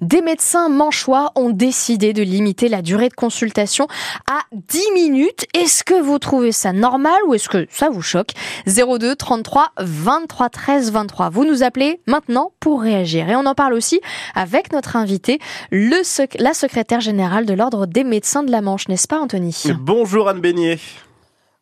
des 0.00 0.22
médecins 0.22 0.68
manchois 0.68 1.32
ont 1.34 1.50
décidé 1.50 2.12
de 2.12 2.22
limiter 2.22 2.68
la 2.68 2.82
durée 2.82 3.08
de 3.08 3.14
consultation 3.14 3.86
à 4.30 4.40
10 4.52 4.92
minutes. 4.94 5.46
Est-ce 5.54 5.84
que 5.84 6.00
vous 6.00 6.18
trouvez 6.18 6.52
ça 6.52 6.72
normal 6.72 7.18
ou 7.26 7.34
est-ce 7.34 7.48
que 7.48 7.66
ça 7.70 7.88
vous 7.88 8.02
choque? 8.02 8.30
02 8.66 9.16
33 9.16 9.72
23 9.78 10.48
13 10.48 10.92
23. 10.92 11.30
Vous 11.30 11.44
nous 11.44 11.62
appelez 11.62 12.00
maintenant 12.06 12.52
pour 12.60 12.82
réagir. 12.82 13.28
Et 13.28 13.36
on 13.36 13.46
en 13.46 13.54
parle 13.54 13.74
aussi 13.74 14.00
avec 14.34 14.72
notre 14.72 14.96
invité, 14.96 15.38
le 15.70 15.96
la 16.38 16.54
secrétaire 16.54 17.00
générale 17.00 17.46
de 17.46 17.54
l'Ordre 17.54 17.86
des 17.86 18.04
médecins 18.04 18.42
de 18.42 18.50
la 18.50 18.60
Manche, 18.60 18.88
n'est-ce 18.88 19.08
pas 19.08 19.18
Anthony? 19.18 19.64
Bonjour 19.80 20.28
Anne 20.28 20.40
Beignet. 20.40 20.78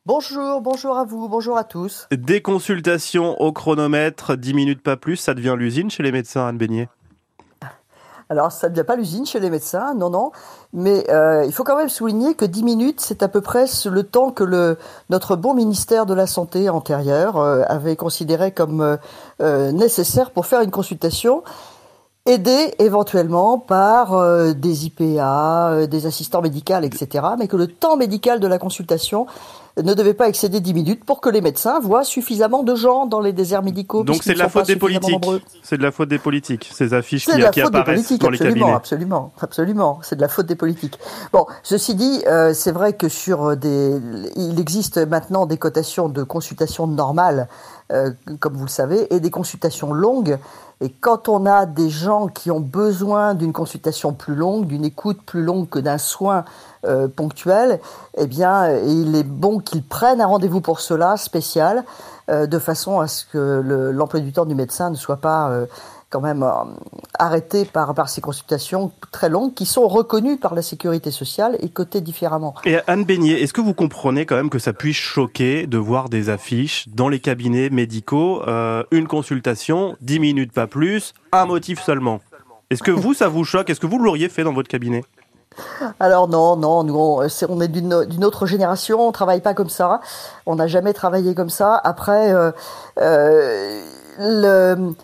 Bonjour, 0.07 0.61
bonjour 0.61 0.99
à 0.99 1.05
vous, 1.05 1.29
bonjour 1.29 1.57
à 1.57 1.65
tous. 1.65 2.07
Des 2.11 2.43
consultations 2.43 3.41
au 3.41 3.53
chronomètre, 3.53 4.37
10 4.37 4.53
minutes 4.53 4.83
pas 4.83 4.97
plus, 4.97 5.17
ça 5.17 5.33
devient 5.33 5.55
l'usine 5.57 5.91
chez 5.91 6.03
les 6.03 6.13
médecins, 6.13 6.47
Anne 6.47 6.59
Beignet 6.59 6.89
alors, 8.31 8.53
ça 8.53 8.69
ne 8.69 8.75
devient 8.75 8.87
pas 8.87 8.97
l'usine 8.97 9.27
chez 9.27 9.39
les 9.39 9.51
médecins, 9.51 9.95
non, 9.95 10.09
non. 10.09 10.33
Mais 10.73 11.05
euh, 11.11 11.45
il 11.45 11.53
faut 11.53 11.63
quand 11.63 11.77
même 11.77 11.89
souligner 11.89 12.35
que 12.35 12.45
10 12.45 12.63
minutes, 12.63 13.01
c'est 13.01 13.23
à 13.23 13.29
peu 13.29 13.41
près 13.41 13.67
le 13.85 14.03
temps 14.03 14.31
que 14.31 14.45
le, 14.45 14.79
notre 15.11 15.37
bon 15.37 15.55
ministère 15.55 16.07
de 16.07 16.15
la 16.15 16.27
Santé 16.27 16.69
antérieur 16.71 17.37
euh, 17.37 17.63
avait 17.69 17.97
considéré 17.97 18.51
comme 18.51 18.99
euh, 19.41 19.73
nécessaire 19.73 20.31
pour 20.31 20.47
faire 20.47 20.63
une 20.63 20.71
consultation 20.71 21.43
aidé 22.27 22.75
éventuellement 22.79 23.59
par 23.59 24.15
euh, 24.15 24.55
des 24.55 24.87
IPA, 24.87 25.71
euh, 25.71 25.87
des 25.87 26.07
assistants 26.07 26.41
médicaux, 26.41 26.81
etc., 26.83 27.25
mais 27.39 27.49
que 27.49 27.57
le 27.57 27.67
temps 27.67 27.97
médical 27.97 28.41
de 28.41 28.47
la 28.47 28.59
consultation 28.59 29.27
ne 29.77 29.93
devait 29.93 30.15
pas 30.15 30.29
excéder 30.29 30.61
10 30.61 30.73
minutes 30.73 31.05
pour 31.05 31.21
que 31.21 31.29
les 31.29 31.41
médecins 31.41 31.81
voient 31.81 32.05
suffisamment 32.05 32.63
de 32.63 32.77
gens 32.77 33.07
dans 33.07 33.21
les 33.21 33.33
déserts 33.33 33.65
médicaux. 33.65 34.05
Donc 34.05 34.23
c'est 34.23 34.35
de 34.35 34.39
la 34.39 34.49
faute 34.49 34.69
des 34.69 34.77
politiques. 34.77 35.27
C'est 35.65 35.77
de 35.77 35.83
la 35.83 35.91
faute 35.91 36.09
des 36.09 36.21
politiques, 36.21 36.71
ces 36.73 36.95
affiches 36.95 37.27
qui, 37.27 37.33
qui 37.51 37.61
apparaissent 37.61 38.19
dans 38.19 38.31
les 38.31 38.39
cabinets. 38.39 38.73
Absolument, 38.73 39.33
absolument, 39.41 39.99
c'est 40.03 40.15
de 40.15 40.21
la 40.21 40.29
faute 40.29 40.47
des 40.47 40.55
politiques. 40.55 40.99
Bon, 41.33 41.45
ceci 41.65 41.97
dit, 41.97 42.23
euh, 42.29 42.55
c'est 42.55 42.71
vrai 42.71 42.93
que 42.93 43.09
sur 43.09 43.57
des, 43.57 44.01
il 44.37 44.61
existe 44.61 44.99
maintenant 44.99 45.45
des 45.45 45.59
cotations 45.59 46.09
de 46.09 46.23
consultation 46.23 46.87
normales, 46.87 47.49
comme 48.41 48.55
vous 48.55 48.65
le 48.65 48.71
savez, 48.71 49.13
et 49.15 49.21
des 49.21 49.31
consultations 49.31 49.93
longues 49.93 50.39
et 50.81 50.91
quand 50.91 51.29
on 51.29 51.47
a 51.47 51.67
des 51.67 51.89
gens 51.89 52.27
qui 52.27 52.51
ont 52.51 52.61
besoin 52.61 53.35
d'une 53.35 53.53
consultation 53.53 54.13
plus 54.13 54.35
longue, 54.35 54.67
d'une 54.67 54.85
écoute 54.85 55.21
plus 55.25 55.43
longue 55.43 55.69
que 55.69 55.79
d'un 55.79 55.99
soin 55.99 56.45
euh, 56.85 57.09
ponctuel, 57.09 57.81
eh 58.17 58.27
bien, 58.27 58.77
il 58.79 59.15
est 59.15 59.25
bon 59.25 59.61
qu'ils 59.61 59.85
prennent 59.85 60.21
un 60.21 60.27
rendez-vous 60.27 60.61
pour 60.61 60.81
cela 60.81 61.17
spécial, 61.17 61.85
euh, 62.31 62.47
de 62.47 62.59
façon 62.59 63.01
à 63.01 63.07
ce 63.07 63.25
que 63.25 63.93
l'emploi 63.93 64.21
du 64.21 64.33
temps 64.33 64.47
du 64.47 64.55
médecin 64.55 64.91
ne 64.91 64.97
soit 64.97 65.19
pas 65.19 65.51
euh, 65.51 65.67
quand 66.15 66.21
même 66.21 66.45
euh, 66.45 66.53
arrêté 67.19 67.65
par, 67.65 67.93
par 67.93 68.09
ces 68.09 68.21
consultations 68.21 68.93
très 69.11 69.29
longues 69.29 69.53
qui 69.53 69.67
sont 69.67 69.89
reconnues 69.89 70.37
par 70.37 70.55
la 70.55 70.63
sécurité 70.63 71.11
sociale 71.11 71.57
et 71.59 71.69
cotées 71.69 72.01
différemment. 72.01 72.55
Et 72.65 72.77
Anne 72.87 73.03
Beignet, 73.03 73.43
est-ce 73.43 73.53
que 73.53 73.61
vous 73.61 73.75
comprenez 73.75 74.25
quand 74.25 74.37
même 74.37 74.49
que 74.49 74.61
ça 74.61 74.73
puisse 74.73 74.97
choquer 74.97 75.67
de 75.67 75.77
voir 75.77 76.09
des 76.09 76.31
affiches 76.31 76.89
dans 76.89 77.09
les 77.09 77.19
cabinets 77.19 77.69
médicaux, 77.69 78.43
euh, 78.47 78.85
une 78.93 79.09
consultation, 79.09 79.97
10 80.03 80.21
minutes 80.21 80.53
pas 80.53 80.69
plus, 80.69 81.15
un 81.33 81.47
motif 81.47 81.83
seulement? 81.83 82.21
Est-ce 82.71 82.85
que 82.85 82.93
vous, 82.93 83.13
ça 83.13 83.27
vous 83.27 83.43
choque? 83.43 83.69
Est-ce 83.69 83.81
que 83.81 83.89
vous 83.89 83.99
l'auriez 83.99 84.29
fait 84.29 84.45
dans 84.45 84.53
votre 84.53 84.69
cabinet? 84.69 85.03
Alors 85.99 86.29
non, 86.29 86.57
non, 86.57 86.85
nous 86.85 86.97
on, 86.97 87.23
est, 87.23 87.45
on 87.49 87.61
est 87.61 87.69
d'une 87.69 88.25
autre 88.25 88.47
génération, 88.47 89.07
on 89.07 89.13
travaille 89.13 89.41
pas 89.41 89.55
comme 89.55 89.69
ça, 89.69 90.01
on 90.47 90.57
n'a 90.57 90.67
jamais 90.69 90.93
travaillé 90.93 91.35
comme 91.35 91.51
ça. 91.51 91.81
Après, 91.83 92.33
euh, 92.33 92.51
euh, 93.01 93.81
le, 94.19 94.95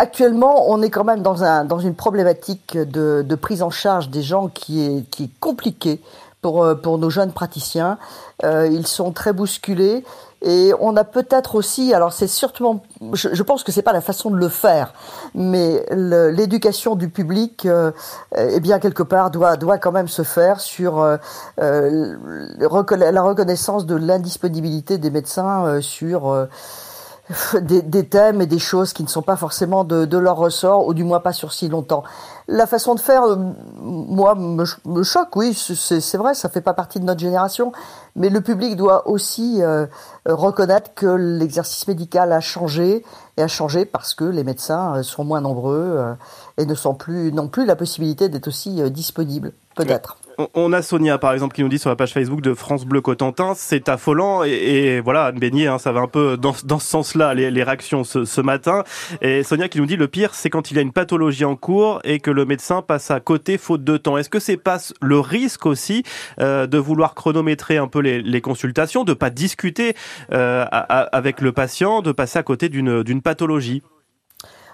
Actuellement, 0.00 0.70
on 0.70 0.80
est 0.80 0.88
quand 0.88 1.04
même 1.04 1.20
dans, 1.20 1.44
un, 1.44 1.66
dans 1.66 1.78
une 1.78 1.94
problématique 1.94 2.74
de, 2.74 3.20
de 3.20 3.34
prise 3.34 3.62
en 3.62 3.68
charge 3.68 4.08
des 4.08 4.22
gens 4.22 4.48
qui 4.48 4.80
est, 4.80 5.02
qui 5.10 5.24
est 5.24 5.40
compliquée 5.40 6.00
pour, 6.40 6.64
euh, 6.64 6.74
pour 6.74 6.96
nos 6.96 7.10
jeunes 7.10 7.32
praticiens. 7.32 7.98
Euh, 8.42 8.66
ils 8.66 8.86
sont 8.86 9.12
très 9.12 9.34
bousculés 9.34 10.02
et 10.40 10.72
on 10.80 10.96
a 10.96 11.04
peut-être 11.04 11.54
aussi, 11.54 11.92
alors 11.92 12.14
c'est 12.14 12.28
sûrement, 12.28 12.82
je, 13.12 13.28
je, 13.30 13.42
pense 13.42 13.62
que 13.62 13.72
c'est 13.72 13.82
pas 13.82 13.92
la 13.92 14.00
façon 14.00 14.30
de 14.30 14.36
le 14.36 14.48
faire, 14.48 14.94
mais 15.34 15.84
l'éducation 15.90 16.96
du 16.96 17.10
public, 17.10 17.66
euh, 17.66 17.92
eh 18.34 18.58
bien 18.60 18.78
quelque 18.78 19.02
part 19.02 19.30
doit 19.30 19.58
doit 19.58 19.76
quand 19.76 19.92
même 19.92 20.08
se 20.08 20.22
faire 20.22 20.60
sur 20.60 20.98
euh, 21.00 21.18
euh 21.60 22.16
la 22.58 23.22
reconnaissance 23.22 23.84
de 23.84 23.96
l'indisponibilité 23.96 24.96
des 24.96 25.10
médecins 25.10 25.66
euh, 25.66 25.80
sur 25.82 26.48
des, 27.60 27.82
des, 27.82 28.06
thèmes 28.06 28.40
et 28.40 28.46
des 28.46 28.58
choses 28.58 28.92
qui 28.92 29.02
ne 29.02 29.08
sont 29.08 29.22
pas 29.22 29.36
forcément 29.36 29.84
de, 29.84 30.04
de, 30.04 30.18
leur 30.18 30.36
ressort, 30.36 30.86
ou 30.86 30.94
du 30.94 31.04
moins 31.04 31.20
pas 31.20 31.32
sur 31.32 31.52
si 31.52 31.68
longtemps. 31.68 32.02
La 32.48 32.66
façon 32.66 32.94
de 32.94 33.00
faire, 33.00 33.24
euh, 33.24 33.36
moi, 33.76 34.34
me, 34.34 34.64
me 34.84 35.02
choque, 35.02 35.34
oui, 35.36 35.54
c'est 35.54 36.16
vrai, 36.16 36.34
ça 36.34 36.48
fait 36.48 36.60
pas 36.60 36.74
partie 36.74 36.98
de 36.98 37.04
notre 37.04 37.20
génération, 37.20 37.72
mais 38.16 38.28
le 38.28 38.40
public 38.40 38.76
doit 38.76 39.08
aussi 39.08 39.62
euh, 39.62 39.86
reconnaître 40.26 40.94
que 40.94 41.06
l'exercice 41.06 41.86
médical 41.86 42.32
a 42.32 42.40
changé, 42.40 43.04
et 43.36 43.42
a 43.42 43.48
changé 43.48 43.84
parce 43.84 44.14
que 44.14 44.24
les 44.24 44.44
médecins 44.44 44.96
euh, 44.96 45.02
sont 45.02 45.24
moins 45.24 45.40
nombreux 45.40 46.16
et 46.58 46.66
ne 46.66 46.74
sont 46.74 46.94
plus, 46.94 47.32
non 47.32 47.48
plus 47.48 47.64
la 47.64 47.76
possibilité 47.76 48.28
d'être 48.28 48.48
aussi 48.48 48.82
disponibles, 48.90 49.52
peut-être 49.76 50.16
on 50.54 50.72
a 50.72 50.82
Sonia 50.82 51.18
par 51.18 51.32
exemple 51.32 51.54
qui 51.54 51.62
nous 51.62 51.68
dit 51.68 51.78
sur 51.78 51.90
la 51.90 51.96
page 51.96 52.12
Facebook 52.12 52.40
de 52.40 52.54
France 52.54 52.84
Bleu 52.84 53.00
Cotentin, 53.00 53.54
c'est 53.54 53.88
affolant 53.88 54.42
et, 54.44 55.00
voilà 55.00 55.26
Anne 55.26 55.38
Beignet, 55.38 55.66
hein, 55.66 55.78
ça 55.78 55.92
va 55.92 56.00
un 56.00 56.06
peu 56.06 56.36
dans, 56.36 56.52
ce 56.54 56.86
sens-là 56.86 57.34
les, 57.34 57.50
les, 57.50 57.62
réactions 57.62 58.04
ce, 58.04 58.40
matin. 58.40 58.84
Et 59.20 59.42
Sonia 59.42 59.68
qui 59.68 59.78
nous 59.78 59.86
dit 59.86 59.96
le 59.96 60.08
pire 60.08 60.34
c'est 60.34 60.50
quand 60.50 60.70
il 60.70 60.76
y 60.76 60.78
a 60.78 60.82
une 60.82 60.92
pathologie 60.92 61.44
en 61.44 61.56
cours 61.56 62.00
et 62.04 62.20
que 62.20 62.30
le 62.30 62.44
médecin 62.44 62.82
passe 62.82 63.10
à 63.10 63.20
côté 63.20 63.58
faute 63.58 63.84
de 63.84 63.96
temps. 63.96 64.16
Est-ce 64.18 64.30
que 64.30 64.40
c'est 64.40 64.56
pas 64.56 64.78
le 65.00 65.20
risque 65.20 65.66
aussi 65.66 66.02
euh, 66.40 66.66
de 66.66 66.78
vouloir 66.78 67.14
chronométrer 67.14 67.76
un 67.76 67.88
peu 67.88 68.00
les, 68.00 68.22
les 68.22 68.40
consultations, 68.40 69.04
de 69.04 69.14
pas 69.14 69.30
discuter 69.30 69.94
euh, 70.32 70.64
avec 70.70 71.40
le 71.40 71.52
patient, 71.52 72.02
de 72.02 72.12
passer 72.12 72.38
à 72.38 72.42
côté 72.42 72.68
d'une 72.68 73.22
pathologie? 73.22 73.82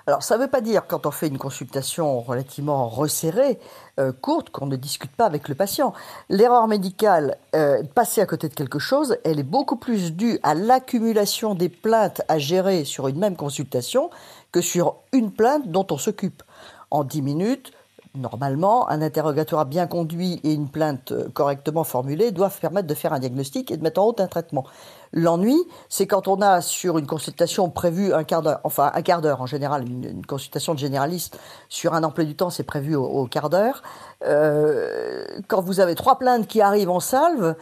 Alors 0.09 0.22
ça 0.22 0.37
ne 0.37 0.43
veut 0.43 0.49
pas 0.49 0.61
dire 0.61 0.87
quand 0.87 1.05
on 1.05 1.11
fait 1.11 1.27
une 1.27 1.37
consultation 1.37 2.21
relativement 2.21 2.89
resserrée, 2.89 3.59
euh, 3.99 4.12
courte, 4.12 4.50
qu'on 4.50 4.67
ne 4.67 4.77
discute 4.77 5.11
pas 5.11 5.27
avec 5.27 5.49
le 5.49 5.56
patient. 5.56 5.94
L'erreur 6.28 6.69
médicale, 6.69 7.39
euh, 7.56 7.83
passer 7.93 8.21
à 8.21 8.27
côté 8.27 8.49
de 8.49 8.55
quelque 8.55 8.78
chose, 8.78 9.19
elle 9.25 9.41
est 9.41 9.43
beaucoup 9.43 9.75
plus 9.75 10.12
due 10.12 10.39
à 10.44 10.55
l'accumulation 10.55 11.56
des 11.56 11.69
plaintes 11.69 12.22
à 12.28 12.39
gérer 12.39 12.84
sur 12.84 13.09
une 13.09 13.19
même 13.19 13.34
consultation 13.34 14.11
que 14.53 14.61
sur 14.61 14.94
une 15.12 15.33
plainte 15.33 15.72
dont 15.72 15.89
on 15.91 15.99
s'occupe. 15.99 16.44
En 16.93 17.03
10 17.03 17.23
minutes, 17.23 17.73
Normalement, 18.16 18.88
un 18.88 19.03
interrogatoire 19.03 19.66
bien 19.66 19.87
conduit 19.87 20.41
et 20.43 20.53
une 20.53 20.69
plainte 20.69 21.12
euh, 21.12 21.28
correctement 21.32 21.84
formulée 21.84 22.31
doivent 22.31 22.59
permettre 22.59 22.87
de 22.87 22.94
faire 22.94 23.12
un 23.12 23.19
diagnostic 23.19 23.71
et 23.71 23.77
de 23.77 23.82
mettre 23.82 24.00
en 24.00 24.06
route 24.06 24.21
un 24.21 24.27
traitement. 24.27 24.65
L'ennui, 25.12 25.56
c'est 25.88 26.06
quand 26.06 26.26
on 26.26 26.41
a 26.41 26.60
sur 26.60 26.99
une 26.99 27.06
consultation 27.06 27.69
prévue 27.69 28.12
un 28.12 28.25
quart 28.25 28.43
d'heure, 28.43 28.60
enfin 28.65 28.91
un 28.94 29.03
quart 29.03 29.21
d'heure 29.21 29.43
en 29.43 29.47
général, 29.47 29.87
une, 29.87 30.25
consultation 30.25 30.75
de 30.75 30.78
généraliste 30.78 31.38
sur 31.69 31.94
un 31.94 32.03
emploi 32.05 32.25
du 32.25 32.34
temps, 32.34 32.50
c'est 32.50 32.65
prévu 32.65 32.94
au, 32.97 33.26
quart 33.26 33.50
d'heure. 33.50 33.82
Euh, 34.25 35.25
quand 35.49 35.60
vous 35.60 35.81
avez 35.81 35.94
trois 35.94 36.19
plaintes 36.19 36.47
qui 36.47 36.60
arrivent 36.60 36.91
en 36.91 37.00
salve, 37.00 37.55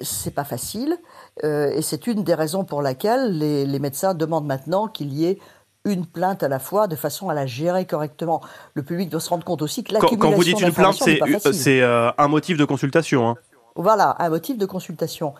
c'est 0.00 0.34
pas 0.34 0.44
facile. 0.44 0.96
Euh, 1.44 1.70
et 1.70 1.82
c'est 1.82 2.06
une 2.06 2.24
des 2.24 2.34
raisons 2.34 2.64
pour 2.64 2.82
laquelle 2.82 3.38
les, 3.38 3.66
les 3.66 3.78
médecins 3.78 4.14
demandent 4.14 4.46
maintenant 4.46 4.86
qu'il 4.88 5.12
y 5.12 5.26
ait 5.26 5.38
une 5.84 6.06
plainte 6.06 6.42
à 6.42 6.48
la 6.48 6.58
fois 6.58 6.86
de 6.86 6.96
façon 6.96 7.28
à 7.28 7.34
la 7.34 7.46
gérer 7.46 7.86
correctement. 7.86 8.40
Le 8.74 8.82
public 8.82 9.10
doit 9.10 9.20
se 9.20 9.28
rendre 9.28 9.44
compte 9.44 9.62
aussi 9.62 9.84
que 9.84 9.92
l'accumulation 9.92 10.18
Quand 10.18 10.36
vous 10.36 10.44
dites 10.44 10.60
une 10.60 10.72
plainte, 10.72 10.96
c'est 11.52 11.82
euh, 11.82 12.10
un 12.16 12.28
motif 12.28 12.56
de 12.56 12.64
consultation. 12.64 13.28
Hein. 13.28 13.36
Voilà, 13.76 14.16
un 14.18 14.28
motif 14.28 14.56
de 14.56 14.66
consultation. 14.66 15.34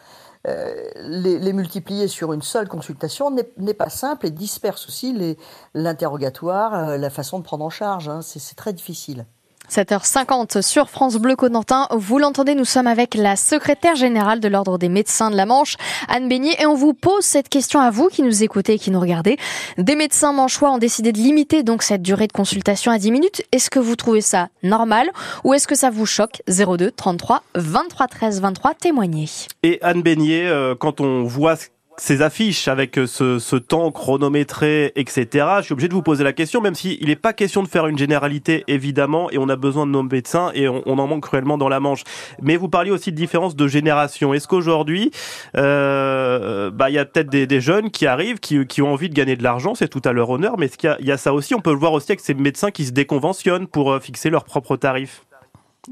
Euh, 0.47 0.75
les, 0.97 1.39
les, 1.39 1.53
multiplier 1.55 2.07
sur 2.07 2.35
une 2.35 2.43
seule 2.43 2.69
consultation 2.69 3.35
n'est 3.57 3.75
pas 3.75 3.89
simple 3.89 4.27
et 4.27 4.31
disperse 4.31 4.87
aussi 4.89 5.37
l'interrogatoire, 5.73 6.75
euh, 6.75 6.97
la 6.99 7.09
façon 7.09 7.39
de 7.39 7.45
prendre 7.45 7.65
en 7.65 7.71
charge. 7.71 8.11
Hein. 8.11 8.21
C'est 8.21 8.55
très 8.55 8.75
difficile. 8.75 9.25
7h50 9.71 10.63
sur 10.63 10.91
France 10.91 11.17
Bleu 11.17 11.37
Cotentin. 11.37 11.87
Vous 11.91 12.19
l'entendez, 12.19 12.55
nous 12.55 12.65
sommes 12.65 12.87
avec 12.87 13.15
la 13.15 13.37
secrétaire 13.37 13.97
générale 13.97 14.41
de 14.41 14.49
l'Ordre 14.49 14.79
des 14.79 14.89
médecins 14.89 15.31
de 15.31 15.37
la 15.37 15.47
Manche, 15.47 15.77
Anne 16.09 16.29
Beignet, 16.29 16.57
et 16.61 16.67
on 16.67 16.75
vous 16.75 16.95
pose 16.95 17.25
cette 17.25 17.49
question 17.49 17.81
à 17.81 17.91
vous 17.91 18.09
qui 18.09 18.23
nous 18.23 18.43
écoutez 18.43 18.75
et 18.75 18.79
qui 18.79 18.91
nous 18.91 19.01
regardez. 19.01 19.37
Des 19.79 19.97
médecins 19.97 20.33
manchois 20.33 20.71
ont 20.71 20.79
décidé 20.79 21.13
de 21.13 21.19
limiter 21.19 21.63
donc 21.63 21.83
cette 21.83 22.03
durée 22.03 22.27
de 22.27 22.33
consultation 22.33 22.93
à 22.93 22.99
10 22.99 23.11
minutes. 23.11 23.43
Est-ce 23.53 23.71
que 23.71 23.79
vous 23.79 23.97
trouvez 23.97 24.21
ça 24.21 24.49
normal 24.63 25.11
ou 25.45 25.55
est-ce 25.55 25.67
que 25.67 25.75
ça 25.75 25.91
vous 25.91 26.07
choque? 26.07 26.43
02 26.49 26.91
33 26.91 27.43
23 27.55 28.07
13 28.07 28.41
23 28.41 28.75
témoignez. 28.75 29.29
Et 29.63 29.79
Anne 29.83 30.03
Beignet, 30.03 30.47
euh, 30.47 30.75
quand 30.75 31.01
on 31.01 31.25
voit 31.25 31.57
ces 31.97 32.23
affiches 32.23 32.69
avec 32.69 32.97
ce, 33.07 33.39
ce, 33.39 33.57
temps 33.57 33.91
chronométré, 33.93 34.93
etc. 34.97 35.47
Je 35.59 35.63
suis 35.65 35.73
obligé 35.73 35.89
de 35.89 35.95
vous 35.95 36.03
poser 36.03 36.25
la 36.25 36.33
question, 36.33 36.61
même 36.61 36.75
s'il 36.75 37.07
n'est 37.07 37.17
pas 37.17 37.33
question 37.33 37.63
de 37.63 37.69
faire 37.69 37.87
une 37.87 37.99
généralité, 37.99 38.65
évidemment, 38.69 39.31
et 39.31 39.39
on 39.39 39.49
a 39.49 39.57
besoin 39.57 39.87
de 39.87 39.93
nos 39.93 40.03
médecins, 40.03 40.51
et 40.55 40.69
on, 40.69 40.87
en 40.87 41.07
manque 41.07 41.23
cruellement 41.23 41.59
dans 41.59 41.69
la 41.69 41.81
Manche. 41.81 42.03
Mais 42.43 42.57
vous 42.57 42.69
parliez 42.69 42.91
aussi 42.91 43.13
de 43.13 43.17
différence 43.17 43.55
de 43.57 43.69
génération. 43.69 44.35
Est-ce 44.35 44.49
qu'aujourd'hui, 44.49 45.11
euh, 45.57 46.71
bah, 46.71 46.91
il 46.91 46.95
y 46.95 46.99
a 46.99 47.05
peut-être 47.05 47.31
des, 47.31 47.61
jeunes 47.61 47.91
qui 47.91 48.07
arrivent, 48.07 48.41
qui, 48.41 48.67
qui, 48.67 48.83
ont 48.83 48.93
envie 48.93 49.09
de 49.09 49.15
gagner 49.15 49.37
de 49.37 49.43
l'argent, 49.43 49.75
c'est 49.75 49.89
tout 49.89 50.03
à 50.05 50.13
leur 50.13 50.31
honneur, 50.31 50.59
mais 50.59 50.67
est-ce 50.67 50.79
qu'il 50.79 50.97
y, 51.01 51.07
y, 51.07 51.13
a 51.13 51.17
ça 51.17 51.33
aussi? 51.33 51.55
On 51.55 51.61
peut 51.61 51.73
le 51.73 51.79
voir 51.79 51.93
aussi 51.93 52.11
avec 52.11 52.21
ces 52.21 52.35
médecins 52.35 52.71
qui 52.71 52.85
se 52.85 52.93
déconventionnent 52.93 53.67
pour 53.67 53.93
euh, 53.93 54.01
fixer 54.01 54.31
leurs 54.31 54.45
propres 54.45 54.77
tarifs. 54.77 55.25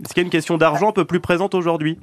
Est-ce 0.02 0.14
qu'il 0.14 0.22
y 0.22 0.25
a 0.25 0.26
une 0.26 0.31
question 0.31 0.56
d'argent 0.56 0.88
un 0.88 0.93
peu 0.93 1.05
plus 1.05 1.20
présente 1.20 1.55
aujourd'hui? 1.55 1.98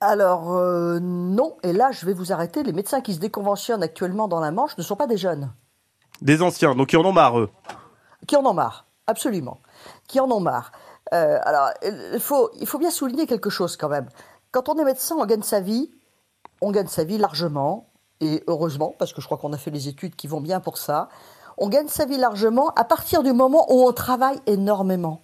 Alors 0.00 0.52
euh, 0.52 0.98
non, 1.00 1.56
et 1.62 1.72
là 1.72 1.90
je 1.92 2.06
vais 2.06 2.12
vous 2.12 2.32
arrêter, 2.32 2.62
les 2.62 2.72
médecins 2.72 3.00
qui 3.00 3.14
se 3.14 3.20
déconventionnent 3.20 3.82
actuellement 3.82 4.28
dans 4.28 4.40
la 4.40 4.50
Manche 4.50 4.76
ne 4.76 4.82
sont 4.82 4.96
pas 4.96 5.06
des 5.06 5.16
jeunes. 5.16 5.52
Des 6.20 6.42
anciens, 6.42 6.74
donc 6.74 6.88
qui 6.88 6.96
en 6.96 7.04
ont 7.04 7.12
marre 7.12 7.38
eux. 7.38 7.50
Qui 8.26 8.36
en 8.36 8.44
ont 8.46 8.54
marre, 8.54 8.86
absolument. 9.06 9.60
Qui 10.08 10.20
en 10.20 10.30
ont 10.30 10.40
marre. 10.40 10.72
Euh, 11.12 11.38
alors 11.44 11.70
il 12.12 12.20
faut, 12.20 12.50
il 12.60 12.66
faut 12.66 12.78
bien 12.78 12.90
souligner 12.90 13.26
quelque 13.26 13.50
chose 13.50 13.76
quand 13.76 13.88
même. 13.88 14.08
Quand 14.50 14.68
on 14.68 14.76
est 14.78 14.84
médecin, 14.84 15.16
on 15.18 15.26
gagne 15.26 15.42
sa 15.42 15.60
vie, 15.60 15.90
on 16.60 16.70
gagne 16.70 16.86
sa 16.86 17.04
vie 17.04 17.18
largement, 17.18 17.88
et 18.20 18.42
heureusement, 18.46 18.94
parce 18.98 19.12
que 19.12 19.20
je 19.20 19.26
crois 19.26 19.38
qu'on 19.38 19.52
a 19.52 19.58
fait 19.58 19.70
les 19.70 19.88
études 19.88 20.16
qui 20.16 20.28
vont 20.28 20.40
bien 20.40 20.60
pour 20.60 20.78
ça, 20.78 21.08
on 21.58 21.68
gagne 21.68 21.88
sa 21.88 22.04
vie 22.04 22.16
largement 22.16 22.68
à 22.70 22.84
partir 22.84 23.22
du 23.22 23.32
moment 23.32 23.66
où 23.72 23.86
on 23.86 23.92
travaille 23.92 24.40
énormément. 24.46 25.23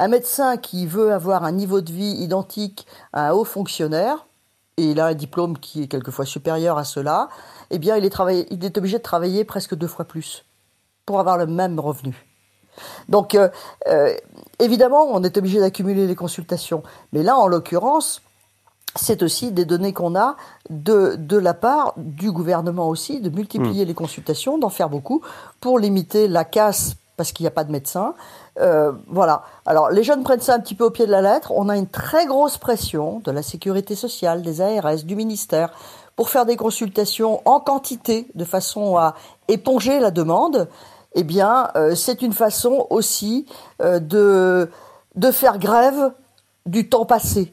Un 0.00 0.08
médecin 0.08 0.56
qui 0.56 0.86
veut 0.86 1.12
avoir 1.12 1.44
un 1.44 1.52
niveau 1.52 1.82
de 1.82 1.92
vie 1.92 2.22
identique 2.22 2.86
à 3.12 3.28
un 3.28 3.32
haut 3.32 3.44
fonctionnaire, 3.44 4.26
et 4.78 4.92
il 4.92 4.98
a 4.98 5.04
un 5.04 5.14
diplôme 5.14 5.58
qui 5.58 5.82
est 5.82 5.88
quelquefois 5.88 6.24
supérieur 6.24 6.78
à 6.78 6.84
cela, 6.84 7.28
eh 7.70 7.78
bien, 7.78 7.98
il 7.98 8.06
est, 8.06 8.46
il 8.50 8.64
est 8.64 8.78
obligé 8.78 8.96
de 8.96 9.02
travailler 9.02 9.44
presque 9.44 9.74
deux 9.74 9.86
fois 9.86 10.06
plus 10.06 10.46
pour 11.04 11.20
avoir 11.20 11.36
le 11.36 11.46
même 11.46 11.78
revenu. 11.78 12.26
Donc, 13.10 13.34
euh, 13.34 13.50
euh, 13.88 14.14
évidemment, 14.58 15.04
on 15.04 15.22
est 15.22 15.36
obligé 15.36 15.60
d'accumuler 15.60 16.06
les 16.06 16.14
consultations. 16.14 16.82
Mais 17.12 17.22
là, 17.22 17.36
en 17.36 17.46
l'occurrence, 17.46 18.22
c'est 18.96 19.22
aussi 19.22 19.52
des 19.52 19.66
données 19.66 19.92
qu'on 19.92 20.16
a 20.16 20.36
de, 20.70 21.16
de 21.18 21.36
la 21.36 21.52
part 21.52 21.92
du 21.98 22.32
gouvernement 22.32 22.88
aussi, 22.88 23.20
de 23.20 23.28
multiplier 23.28 23.84
mmh. 23.84 23.88
les 23.88 23.94
consultations, 23.94 24.56
d'en 24.56 24.70
faire 24.70 24.88
beaucoup, 24.88 25.20
pour 25.60 25.78
limiter 25.78 26.26
la 26.26 26.46
casse 26.46 26.96
parce 27.20 27.32
qu'il 27.32 27.44
n'y 27.44 27.48
a 27.48 27.50
pas 27.50 27.64
de 27.64 27.70
médecin. 27.70 28.14
Euh, 28.60 28.92
voilà. 29.06 29.42
Alors, 29.66 29.90
les 29.90 30.02
jeunes 30.04 30.22
prennent 30.22 30.40
ça 30.40 30.54
un 30.54 30.58
petit 30.58 30.74
peu 30.74 30.84
au 30.84 30.90
pied 30.90 31.04
de 31.04 31.10
la 31.10 31.20
lettre. 31.20 31.52
On 31.54 31.68
a 31.68 31.76
une 31.76 31.86
très 31.86 32.24
grosse 32.24 32.56
pression 32.56 33.20
de 33.22 33.30
la 33.30 33.42
sécurité 33.42 33.94
sociale, 33.94 34.40
des 34.40 34.62
ARS, 34.62 35.04
du 35.04 35.16
ministère, 35.16 35.70
pour 36.16 36.30
faire 36.30 36.46
des 36.46 36.56
consultations 36.56 37.42
en 37.44 37.60
quantité, 37.60 38.26
de 38.34 38.46
façon 38.46 38.96
à 38.96 39.16
éponger 39.48 40.00
la 40.00 40.10
demande. 40.10 40.66
Eh 41.12 41.22
bien, 41.22 41.68
euh, 41.76 41.94
c'est 41.94 42.22
une 42.22 42.32
façon 42.32 42.86
aussi 42.88 43.44
euh, 43.82 43.98
de, 43.98 44.70
de 45.14 45.30
faire 45.30 45.58
grève 45.58 46.14
du 46.64 46.88
temps 46.88 47.04
passé. 47.04 47.52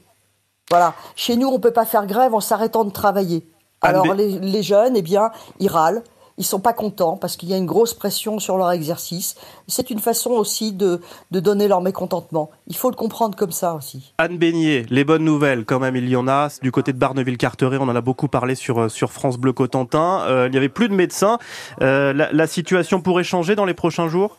Voilà. 0.69 0.93
Chez 1.17 1.35
nous, 1.35 1.49
on 1.49 1.59
peut 1.59 1.71
pas 1.71 1.85
faire 1.85 2.07
grève 2.07 2.33
en 2.33 2.39
s'arrêtant 2.39 2.85
de 2.85 2.91
travailler. 2.91 3.45
Alors, 3.81 4.13
les, 4.13 4.39
les 4.39 4.63
jeunes, 4.63 4.95
eh 4.95 5.01
bien, 5.01 5.29
ils 5.59 5.67
râlent 5.67 6.03
ils 6.37 6.45
sont 6.45 6.59
pas 6.59 6.73
contents 6.73 7.17
parce 7.17 7.35
qu'il 7.35 7.49
y 7.49 7.53
a 7.53 7.57
une 7.57 7.65
grosse 7.65 7.93
pression 7.93 8.39
sur 8.39 8.57
leur 8.57 8.71
exercice. 8.71 9.35
C'est 9.67 9.89
une 9.89 9.99
façon 9.99 10.31
aussi 10.31 10.71
de, 10.71 11.01
donner 11.31 11.67
leur 11.67 11.81
mécontentement. 11.81 12.49
Il 12.67 12.75
faut 12.75 12.89
le 12.89 12.95
comprendre 12.95 13.35
comme 13.35 13.51
ça 13.51 13.73
aussi. 13.73 14.13
Anne 14.17 14.37
Beignet, 14.37 14.85
les 14.89 15.03
bonnes 15.03 15.23
nouvelles, 15.23 15.65
quand 15.65 15.79
même, 15.79 15.95
il 15.95 16.07
y 16.07 16.15
en 16.15 16.27
a. 16.27 16.49
Du 16.61 16.71
côté 16.71 16.93
de 16.93 16.97
Barneville-Carteret, 16.97 17.77
on 17.79 17.89
en 17.89 17.95
a 17.95 18.01
beaucoup 18.01 18.27
parlé 18.27 18.55
sur, 18.55 18.89
sur 18.89 19.11
France 19.11 19.37
Bleu 19.37 19.53
Cotentin. 19.53 20.21
Euh, 20.27 20.47
il 20.47 20.51
n'y 20.51 20.57
avait 20.57 20.69
plus 20.69 20.89
de 20.89 20.93
médecins. 20.93 21.39
Euh, 21.81 22.13
la 22.13 22.47
situation 22.47 23.01
pourrait 23.01 23.23
changer 23.23 23.55
dans 23.55 23.65
les 23.65 23.73
prochains 23.73 24.07
jours? 24.07 24.37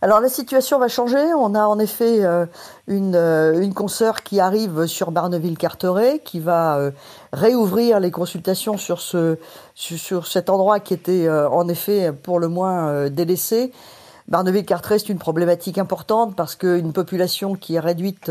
Alors 0.00 0.20
la 0.20 0.28
situation 0.28 0.78
va 0.78 0.88
changer. 0.88 1.34
On 1.34 1.54
a 1.54 1.66
en 1.66 1.78
effet 1.78 2.24
euh, 2.24 2.46
une, 2.86 3.16
euh, 3.16 3.70
qui 4.24 4.40
arrive 4.40 4.86
sur 4.86 5.10
Barneville-Carteret, 5.10 6.20
qui 6.24 6.38
va 6.38 6.76
euh, 6.76 6.90
réouvrir 7.32 7.98
les 7.98 8.10
consultations 8.10 8.76
sur, 8.76 9.00
ce, 9.00 9.38
sur, 9.74 10.26
cet 10.26 10.50
endroit 10.50 10.78
qui 10.78 10.94
était 10.94 11.26
euh, 11.26 11.48
en 11.48 11.68
effet 11.68 12.12
pour 12.12 12.38
le 12.38 12.48
moins 12.48 13.08
délaissé. 13.10 13.72
Barneville-Carteret, 14.28 14.98
c'est 14.98 15.08
une 15.08 15.18
problématique 15.18 15.78
importante 15.78 16.36
parce 16.36 16.54
qu'une 16.54 16.92
population 16.92 17.54
qui 17.54 17.76
est 17.76 17.80
réduite 17.80 18.30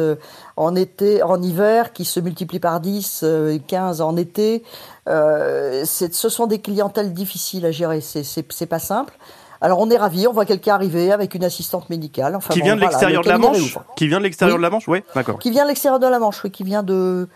en 0.55 0.75
été, 0.75 1.23
en 1.23 1.41
hiver, 1.41 1.91
qui 1.91 2.05
se 2.05 2.19
multiplie 2.19 2.59
par 2.59 2.79
10, 2.79 3.25
15 3.67 4.01
en 4.01 4.15
été, 4.15 4.63
ce 5.07 6.29
sont 6.29 6.45
des 6.45 6.59
clientèles 6.59 7.13
difficiles 7.13 7.65
à 7.65 7.71
gérer. 7.71 8.01
C'est 8.01 8.67
pas 8.67 8.77
simple. 8.77 9.17
Alors 9.61 9.79
on 9.79 9.89
est 9.89 9.97
ravis, 9.97 10.27
on 10.27 10.33
voit 10.33 10.45
quelqu'un 10.45 10.75
arriver 10.75 11.11
avec 11.11 11.35
une 11.35 11.43
assistante 11.43 11.89
médicale. 11.89 12.35
Enfin, 12.35 12.53
qui 12.53 12.59
bon, 12.59 12.65
vient 12.65 12.75
de 12.75 12.81
l'extérieur 12.81 13.23
de 13.23 13.29
la 13.29 13.37
Manche 13.37 13.77
Qui 13.95 14.07
vient 14.07 14.19
de 14.19 14.23
l'extérieur 14.23 14.55
oui. 14.55 14.59
de 14.59 14.63
la 14.63 14.69
Manche 14.69 14.87
Oui, 14.87 15.03
d'accord. 15.15 15.39
Qui 15.39 15.51
vient 15.51 15.63
de 15.63 15.69
l'extérieur 15.69 15.99
de 15.99 16.07
la 16.07 16.19
Manche, 16.19 16.43
oui, 16.43 16.51
qui 16.51 16.63
vient 16.63 16.83
de 16.83 17.27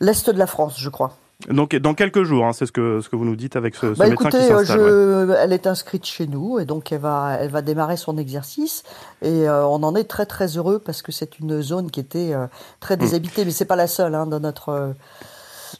l'Est 0.00 0.30
de 0.30 0.38
la 0.38 0.46
France, 0.46 0.76
je 0.78 0.88
crois. 0.88 1.12
Donc 1.48 1.76
dans 1.76 1.92
quelques 1.92 2.22
jours, 2.22 2.46
hein, 2.46 2.52
c'est 2.54 2.64
ce 2.64 2.72
que 2.72 3.00
ce 3.02 3.10
que 3.10 3.16
vous 3.16 3.26
nous 3.26 3.36
dites 3.36 3.56
avec 3.56 3.74
ce, 3.74 3.92
ce 3.92 3.98
bah, 3.98 4.08
médecin 4.08 4.30
écoutez, 4.30 4.38
qui 4.38 4.48
s'installe. 4.48 4.78
Je, 4.78 5.26
ouais. 5.26 5.36
Elle 5.38 5.52
est 5.52 5.66
inscrite 5.66 6.06
chez 6.06 6.26
nous 6.26 6.58
et 6.58 6.64
donc 6.64 6.90
elle 6.92 7.00
va 7.00 7.36
elle 7.38 7.50
va 7.50 7.60
démarrer 7.60 7.98
son 7.98 8.16
exercice 8.16 8.84
et 9.20 9.46
euh, 9.46 9.66
on 9.66 9.82
en 9.82 9.94
est 9.94 10.04
très 10.04 10.24
très 10.24 10.56
heureux 10.56 10.78
parce 10.78 11.02
que 11.02 11.12
c'est 11.12 11.38
une 11.38 11.60
zone 11.60 11.90
qui 11.90 12.00
était 12.00 12.32
euh, 12.32 12.46
très 12.80 12.96
déshabitée, 12.96 13.42
mmh. 13.42 13.44
mais 13.44 13.50
c'est 13.50 13.66
pas 13.66 13.76
la 13.76 13.86
seule 13.86 14.14
hein, 14.14 14.26
dans 14.26 14.40
notre 14.40 14.70
euh, 14.70 14.92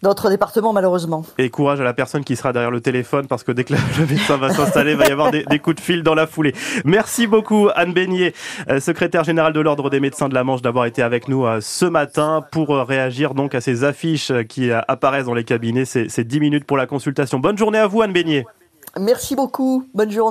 notre 0.02 0.30
département 0.30 0.72
malheureusement. 0.72 1.24
Et 1.38 1.50
courage 1.50 1.80
à 1.80 1.84
la 1.84 1.94
personne 1.94 2.24
qui 2.24 2.36
sera 2.36 2.52
derrière 2.52 2.70
le 2.70 2.80
téléphone 2.80 3.26
parce 3.26 3.44
que 3.44 3.52
dès 3.52 3.64
que 3.64 3.74
le 3.74 4.06
médecin 4.06 4.36
va 4.36 4.50
s'installer, 4.50 4.92
il 4.92 4.96
va 4.96 5.06
y 5.06 5.12
avoir 5.12 5.30
des, 5.30 5.44
des, 5.44 5.58
coups 5.58 5.76
de 5.76 5.80
fil 5.80 6.02
dans 6.02 6.14
la 6.14 6.26
foulée. 6.26 6.54
Merci 6.84 7.26
beaucoup 7.26 7.68
Anne 7.74 7.92
Beignet, 7.92 8.34
euh, 8.68 8.80
secrétaire 8.80 9.24
générale 9.24 9.52
de 9.52 9.60
l'Ordre 9.60 9.90
des 9.90 10.00
médecins 10.00 10.28
de 10.28 10.34
la 10.34 10.44
Manche, 10.44 10.62
d'avoir 10.62 10.86
été 10.86 11.02
avec 11.02 11.28
nous 11.28 11.46
euh, 11.46 11.60
ce 11.60 11.86
matin 11.86 12.44
pour 12.52 12.74
euh, 12.74 12.84
réagir 12.84 13.34
donc 13.34 13.54
à 13.54 13.60
ces 13.60 13.84
affiches 13.84 14.32
qui 14.48 14.70
apparaissent 14.70 15.26
dans 15.26 15.34
les 15.34 15.44
cabinets. 15.44 15.84
C'est 15.84 16.24
10 16.24 16.40
minutes 16.40 16.64
pour 16.64 16.76
la 16.76 16.86
consultation. 16.86 17.38
Bonne 17.38 17.58
journée 17.58 17.78
à 17.78 17.86
vous 17.86 18.02
Anne 18.02 18.12
Beignet. 18.12 18.44
Merci 18.98 19.36
beaucoup. 19.36 19.86
Bonne 19.94 20.10
journée. 20.10 20.24